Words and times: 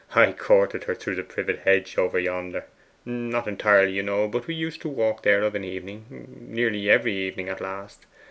'I 0.15 0.33
courted 0.33 0.85
her 0.85 0.95
through 0.95 1.13
the 1.13 1.23
privet 1.23 1.59
hedge 1.59 1.95
yonder: 1.95 2.65
not 3.05 3.47
entirely, 3.47 3.91
you 3.91 4.01
know, 4.01 4.27
but 4.27 4.47
we 4.47 4.55
used 4.55 4.81
to 4.81 4.89
walk 4.89 5.21
there 5.21 5.43
of 5.43 5.53
an 5.53 5.63
evening 5.63 6.37
nearly 6.49 6.89
every 6.89 7.13
evening 7.13 7.49
at 7.49 7.61
last. 7.61 8.07